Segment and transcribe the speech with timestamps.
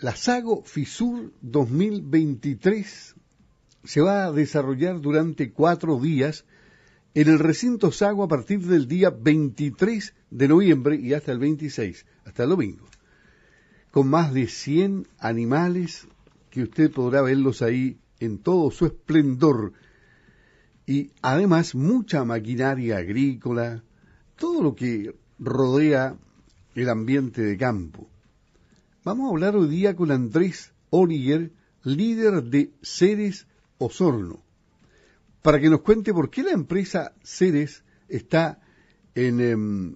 [0.00, 3.16] La Sago FISUR 2023
[3.82, 6.44] se va a desarrollar durante cuatro días
[7.14, 12.06] en el recinto Sago a partir del día 23 de noviembre y hasta el 26,
[12.24, 12.86] hasta el domingo,
[13.90, 16.06] con más de 100 animales
[16.50, 19.72] que usted podrá verlos ahí en todo su esplendor
[20.86, 23.82] y además mucha maquinaria agrícola,
[24.36, 26.16] todo lo que rodea
[26.76, 28.08] el ambiente de campo.
[29.04, 31.52] Vamos a hablar hoy día con Andrés Oliger,
[31.84, 33.46] líder de Ceres
[33.78, 34.42] Osorno,
[35.40, 38.60] para que nos cuente por qué la empresa Ceres está
[39.14, 39.94] en, em,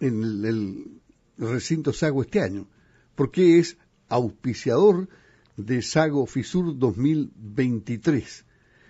[0.00, 1.00] el
[1.38, 2.66] recinto Sago este año,
[3.14, 5.08] porque es auspiciador
[5.56, 8.44] de Sago Fisur 2023.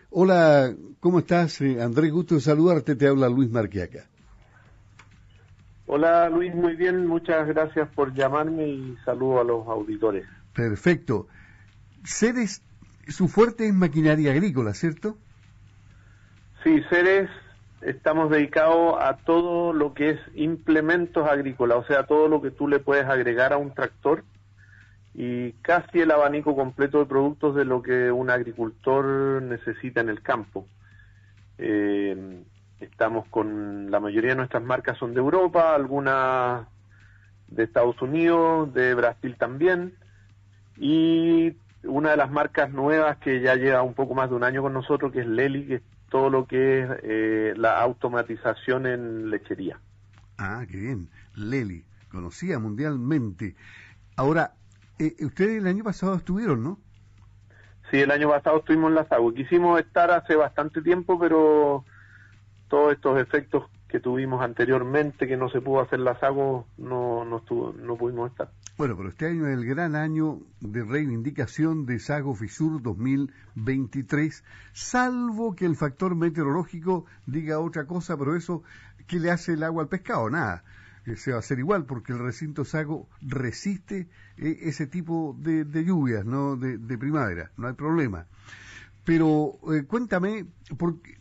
[0.09, 1.61] Hola, ¿cómo estás?
[1.61, 4.09] Eh, Andrés, gusto de saludarte, te habla Luis Marquiaca.
[5.93, 10.25] Hola Luis, muy bien, muchas gracias por llamarme y saludo a los auditores.
[10.55, 11.27] Perfecto.
[12.05, 12.62] Ceres,
[13.09, 15.17] su fuerte es maquinaria agrícola, ¿cierto?
[16.62, 17.29] Sí, Ceres,
[17.81, 22.69] estamos dedicados a todo lo que es implementos agrícolas, o sea, todo lo que tú
[22.69, 24.23] le puedes agregar a un tractor
[25.12, 30.23] y casi el abanico completo de productos de lo que un agricultor necesita en el
[30.23, 30.69] campo.
[31.59, 32.45] Eh,
[32.81, 36.67] Estamos con la mayoría de nuestras marcas son de Europa, algunas
[37.48, 39.95] de Estados Unidos, de Brasil también.
[40.78, 44.62] Y una de las marcas nuevas que ya lleva un poco más de un año
[44.62, 49.31] con nosotros, que es Lely, que es todo lo que es eh, la automatización en
[49.31, 49.78] lechería.
[50.39, 51.08] Ah, qué bien.
[51.36, 53.55] Lely, conocida mundialmente.
[54.17, 54.55] Ahora,
[54.98, 56.78] eh, ustedes el año pasado estuvieron, ¿no?
[57.91, 59.34] Sí, el año pasado estuvimos en la SAGO.
[59.34, 61.84] Quisimos estar hace bastante tiempo, pero
[62.71, 67.43] todos estos efectos que tuvimos anteriormente, que no se pudo hacer la SAGO, no, no,
[67.83, 68.51] no pudimos estar.
[68.79, 75.55] Bueno, pero este año es el gran año de reivindicación de Sago Fisur 2023, salvo
[75.55, 78.63] que el factor meteorológico diga otra cosa, pero eso,
[79.09, 80.30] ¿qué le hace el agua al pescado?
[80.30, 80.63] Nada.
[81.07, 85.64] Eh, se va a hacer igual porque el recinto Sago resiste eh, ese tipo de,
[85.85, 86.57] lluvias, ¿no?
[86.57, 88.27] De, primavera, no hay problema.
[89.05, 90.47] Pero eh, cuéntame,
[90.79, 91.20] porque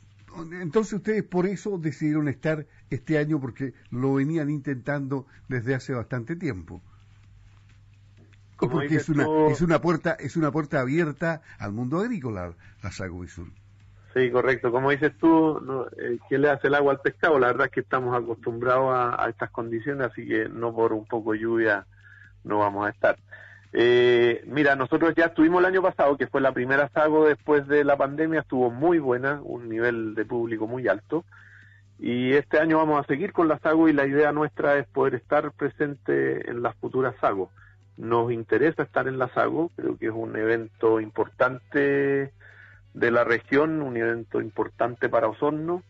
[0.51, 6.35] entonces ustedes por eso decidieron estar este año porque lo venían intentando desde hace bastante
[6.35, 6.81] tiempo.
[8.57, 12.53] porque es una, es una puerta es una puerta abierta al mundo agrícola
[12.83, 13.25] la Sago
[14.13, 14.71] Sí, correcto.
[14.71, 15.59] Como dices tú,
[15.97, 17.37] eh, ¿qué le hace el agua al pescado?
[17.37, 21.05] La verdad es que estamos acostumbrados a, a estas condiciones, así que no por un
[21.05, 21.85] poco de lluvia
[22.43, 23.19] no vamos a estar.
[23.71, 27.83] Eh, mira, nosotros ya estuvimos el año pasado, que fue la primera sago después de
[27.83, 31.23] la pandemia, estuvo muy buena, un nivel de público muy alto.
[31.99, 35.15] Y este año vamos a seguir con la sago y la idea nuestra es poder
[35.15, 37.49] estar presente en las futuras sagos.
[37.97, 42.31] Nos interesa estar en la sago, creo que es un evento importante
[42.93, 45.83] de la región, un evento importante para Osorno.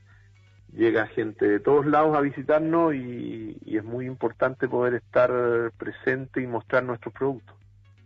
[0.73, 5.31] Llega gente de todos lados a visitarnos y es muy importante poder estar
[5.77, 7.58] presente y mostrar nuestros productos.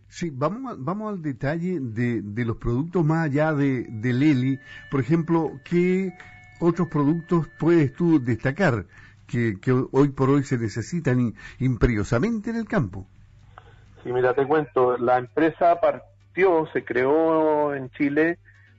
[0.08, 4.60] Sí, vamos, vamos al detalle de, de, los productos más allá de, de Leli.
[4.90, 6.12] Por ejemplo, ¿qué
[6.60, 8.86] otros productos puedes tú destacar
[9.26, 13.06] que, que hoy por hoy se necesitan imperiosamente en el campo?
[14.02, 18.38] Sí, mira, te cuento, la empresa partió, se creó en Chile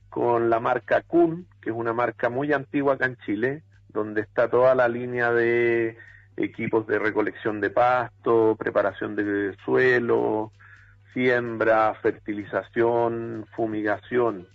[0.09, 4.49] con la marca Kun, que es una marca muy antigua acá en Chile, donde está
[4.49, 5.97] toda la línea de
[6.37, 10.51] equipos de recolección de pasto, preparación de suelo,
[11.15, 14.47] siembra, fertilización, fumigación,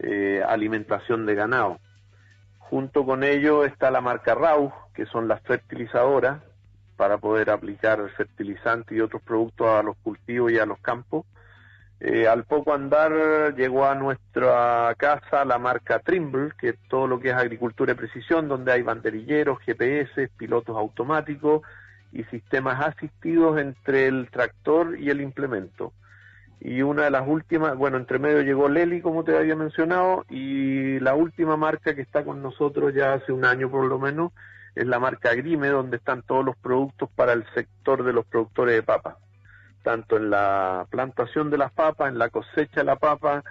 [0.00, 1.78] eh, alimentación de ganado.
[2.58, 6.42] Junto con ello está la marca Rauch, que son las fertilizadoras
[6.96, 11.24] para poder aplicar fertilizante y otros productos a los cultivos y a los campos.
[12.00, 17.20] Eh, al poco andar llegó a nuestra casa la marca Trimble, que es todo lo
[17.20, 21.62] que es agricultura de precisión, donde hay banderilleros, GPS, pilotos automáticos,
[22.12, 25.92] y sistemas asistidos entre el tractor y el implemento.
[26.60, 30.98] Y una de las últimas, bueno, entre medio llegó Lely, como te había mencionado, y
[31.00, 34.32] la última marca que está con nosotros ya hace un año por lo menos
[34.74, 38.74] es la marca Grime, donde están todos los productos para el sector de los productores
[38.74, 39.18] de papa,
[39.82, 43.44] tanto en la plantación de las papas, en la cosecha de la papa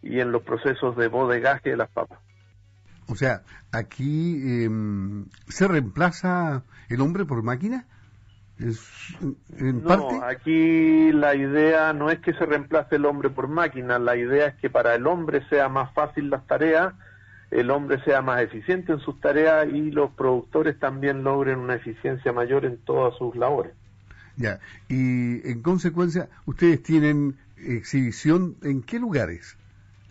[0.00, 2.18] y en los procesos de bodegaje de las papas.
[3.08, 3.42] O sea,
[3.72, 7.86] aquí em, se reemplaza el hombre por máquina
[9.50, 14.46] no, aquí la idea no es que se reemplace el hombre por máquina, la idea
[14.48, 16.94] es que para el hombre sea más fácil las tareas,
[17.50, 22.32] el hombre sea más eficiente en sus tareas y los productores también logren una eficiencia
[22.32, 23.72] mayor en todas sus labores.
[24.36, 29.56] Ya, y en consecuencia, ustedes tienen exhibición en qué lugares?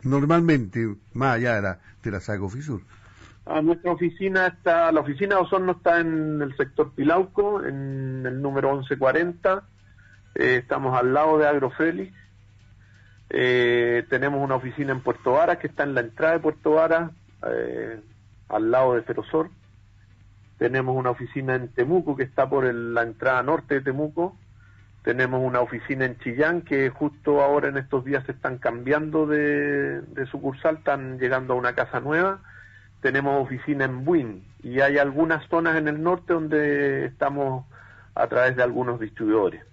[0.04, 2.82] Normalmente, más allá de la, de la Sago Fisur.
[3.46, 8.42] Ah, nuestra oficina está, la oficina de Osorno está en el sector Pilauco, en el
[8.42, 9.64] número 1140.
[10.36, 12.14] Eh, estamos al lado de Agrofélix.
[13.30, 17.12] Eh, tenemos una oficina en Puerto Vara que está en la entrada de Puerto Vara,
[17.48, 18.00] eh,
[18.50, 19.50] al lado de Ferosor.
[20.60, 24.38] Tenemos una oficina en Temuco que está por la entrada norte de Temuco.
[25.04, 30.28] Tenemos una oficina en Chillán que justo ahora en estos días se están cambiando de
[30.30, 32.40] sucursal, están llegando a una casa nueva.
[33.02, 37.66] Tenemos oficina en Buin y hay algunas zonas en el norte donde estamos
[38.16, 39.64] a través de algunos distribuidores.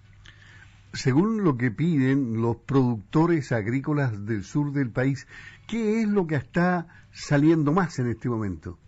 [0.94, 5.28] Según lo que piden los productores agrícolas del sur del país,
[5.66, 8.78] ¿qué es lo que está saliendo más en este momento?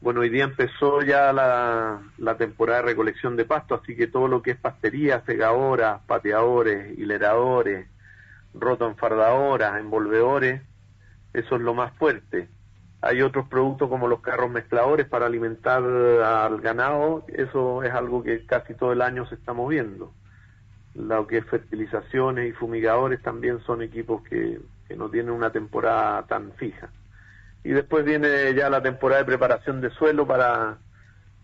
[0.00, 4.42] Bueno, hoy día empezó ya la, temporada de recolección de pasto, así que todo lo
[4.42, 7.88] que es pastería, segadoras, pateadores, hileradores,
[8.54, 10.62] rotoenfardadoras, envolvedores,
[11.32, 12.48] eso es lo más fuerte.
[13.00, 18.44] Hay otros productos como los carros mezcladores para alimentar al ganado, eso es algo que
[18.44, 20.12] casi todo el año se está moviendo.
[20.94, 24.60] Lo que es fertilizaciones y fumigadores también son equipos que
[24.96, 26.90] no tienen una temporada tan fija
[27.64, 30.78] y después viene ya la temporada de preparación de suelo para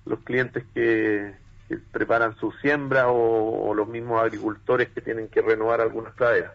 [0.07, 1.35] los clientes que,
[1.93, 6.53] preparan su siembra o, los mismos agricultores que tienen que renovar algunas praderas.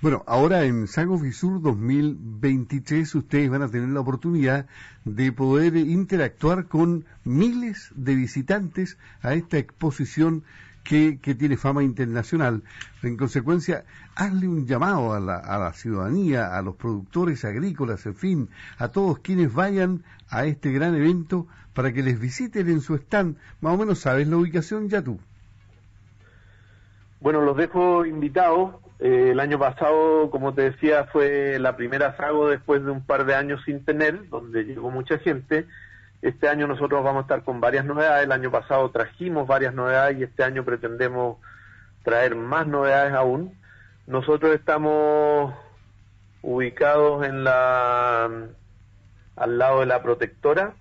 [0.00, 4.66] Bueno, ahora en Sago Fisur 2023 ustedes van a tener la oportunidad
[5.04, 10.44] de poder interactuar con miles de visitantes a esta exposición
[10.84, 12.62] que, tiene fama internacional.
[13.02, 18.14] En consecuencia, hazle un llamado a la, a la ciudadanía, a los productores agrícolas, en
[18.14, 18.48] fin,
[18.78, 23.36] a todos quienes vayan a este gran evento para que les visiten en su stand.
[23.60, 25.18] Más o menos sabes la ubicación ya tú.
[27.20, 28.76] Bueno, los dejo invitados.
[29.00, 33.24] Eh, el año pasado, como te decía, fue la primera sago después de un par
[33.26, 35.66] de años sin tener, donde llegó mucha gente
[36.20, 38.24] este año nosotros vamos a estar con varias novedades.
[38.24, 41.38] El año pasado trajimos varias novedades y este año pretendemos
[42.02, 43.56] traer más novedades aún.
[44.06, 45.54] Nosotros estamos
[46.42, 48.30] ubicados en la
[49.36, 50.74] al lado de la protectora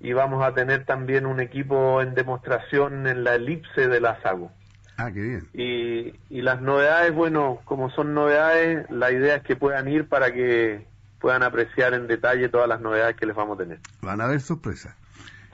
[0.00, 4.50] y vamos a tener también un equipo en demostración en la elipse de la SAGO.
[5.00, 5.48] Ah, qué bien.
[5.54, 10.30] Y, y las novedades, bueno, como son novedades, la idea es que puedan ir para
[10.32, 10.86] que
[11.20, 13.78] puedan apreciar en detalle todas las novedades que les vamos a tener.
[14.02, 14.94] Van a ver sorpresas.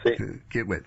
[0.03, 0.11] Sí.
[0.49, 0.87] Qué, bueno.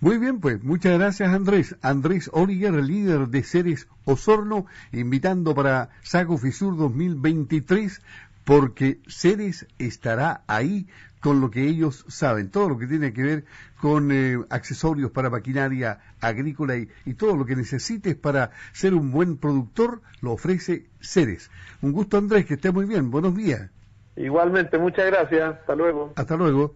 [0.00, 1.76] Muy bien, pues muchas gracias Andrés.
[1.80, 8.02] Andrés Oliger, líder de Ceres Osorno, invitando para Saco Fisur 2023,
[8.44, 10.86] porque Ceres estará ahí
[11.20, 13.44] con lo que ellos saben, todo lo que tiene que ver
[13.80, 19.12] con eh, accesorios para maquinaria agrícola y, y, todo lo que necesites para ser un
[19.12, 21.50] buen productor, lo ofrece Ceres.
[21.80, 23.10] Un gusto Andrés, que esté muy bien.
[23.12, 23.70] Buenos días.
[24.16, 25.60] Igualmente, muchas gracias.
[25.60, 26.12] Hasta luego.
[26.16, 26.74] Hasta luego.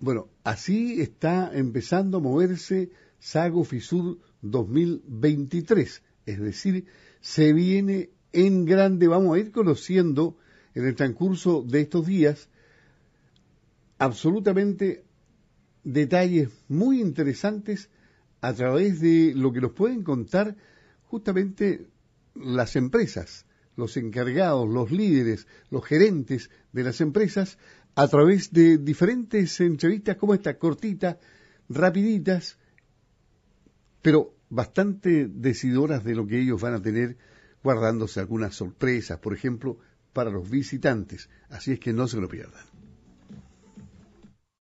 [0.00, 2.90] Bueno, así está empezando a moverse
[3.20, 6.02] Sago Fisur 2023.
[6.26, 6.86] Es decir,
[7.20, 9.08] se viene en grande.
[9.08, 10.36] Vamos a ir conociendo
[10.74, 12.48] en el transcurso de estos días
[13.98, 15.04] absolutamente
[15.84, 17.88] detalles muy interesantes
[18.40, 20.56] a través de lo que nos pueden contar
[21.04, 21.86] justamente
[22.34, 23.44] las empresas
[23.76, 27.58] los encargados, los líderes, los gerentes de las empresas
[27.94, 31.18] a través de diferentes entrevistas como esta, cortita,
[31.68, 32.58] rapiditas,
[34.00, 37.16] pero bastante decidoras de lo que ellos van a tener,
[37.62, 39.78] guardándose algunas sorpresas, por ejemplo,
[40.12, 41.28] para los visitantes.
[41.48, 42.71] Así es que no se lo pierdan.